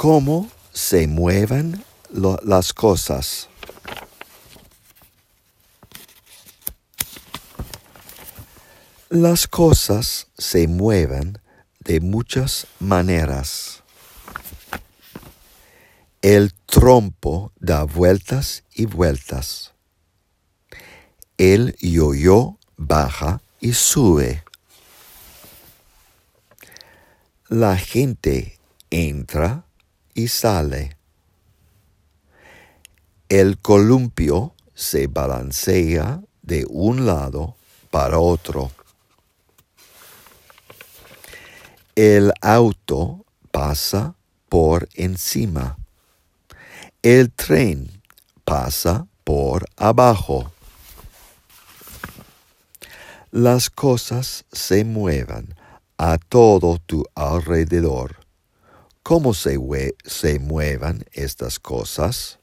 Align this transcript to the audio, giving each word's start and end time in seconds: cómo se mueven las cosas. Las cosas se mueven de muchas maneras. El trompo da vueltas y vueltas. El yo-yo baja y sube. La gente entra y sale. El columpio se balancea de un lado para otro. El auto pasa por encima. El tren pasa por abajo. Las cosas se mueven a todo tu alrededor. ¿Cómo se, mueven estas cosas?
cómo 0.00 0.48
se 0.72 1.06
mueven 1.06 1.84
las 2.08 2.72
cosas. 2.72 3.50
Las 9.10 9.46
cosas 9.46 10.28
se 10.38 10.68
mueven 10.68 11.38
de 11.80 12.00
muchas 12.00 12.66
maneras. 12.78 13.82
El 16.22 16.54
trompo 16.64 17.52
da 17.56 17.82
vueltas 17.84 18.64
y 18.74 18.86
vueltas. 18.86 19.74
El 21.36 21.76
yo-yo 21.78 22.56
baja 22.78 23.42
y 23.60 23.74
sube. 23.74 24.44
La 27.50 27.76
gente 27.76 28.58
entra 28.88 29.66
y 30.14 30.28
sale. 30.28 30.96
El 33.28 33.58
columpio 33.58 34.54
se 34.74 35.06
balancea 35.06 36.22
de 36.42 36.66
un 36.68 37.06
lado 37.06 37.56
para 37.90 38.18
otro. 38.18 38.70
El 41.94 42.32
auto 42.40 43.24
pasa 43.50 44.14
por 44.48 44.88
encima. 44.94 45.76
El 47.02 47.30
tren 47.30 48.02
pasa 48.44 49.06
por 49.24 49.66
abajo. 49.76 50.50
Las 53.30 53.70
cosas 53.70 54.44
se 54.50 54.84
mueven 54.84 55.54
a 55.98 56.18
todo 56.18 56.78
tu 56.78 57.04
alrededor. 57.14 58.19
¿Cómo 59.02 59.32
se, 59.34 59.58
mueven 60.38 61.04
estas 61.12 61.58
cosas? 61.58 62.39